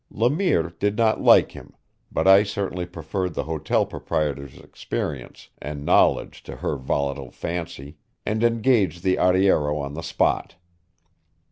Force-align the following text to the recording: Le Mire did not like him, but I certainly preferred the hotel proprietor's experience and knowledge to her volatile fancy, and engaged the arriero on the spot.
Le 0.09 0.31
Mire 0.31 0.71
did 0.79 0.97
not 0.97 1.21
like 1.21 1.51
him, 1.51 1.75
but 2.11 2.27
I 2.27 2.41
certainly 2.41 2.87
preferred 2.87 3.35
the 3.35 3.43
hotel 3.43 3.85
proprietor's 3.85 4.57
experience 4.57 5.49
and 5.61 5.85
knowledge 5.85 6.41
to 6.45 6.55
her 6.55 6.75
volatile 6.75 7.29
fancy, 7.29 7.97
and 8.25 8.43
engaged 8.43 9.03
the 9.03 9.17
arriero 9.19 9.77
on 9.77 9.93
the 9.93 10.01
spot. 10.01 10.55